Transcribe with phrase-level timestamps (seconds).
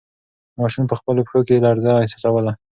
[0.59, 2.51] ماشوم په خپلو پښو کې لړزه احساسوله.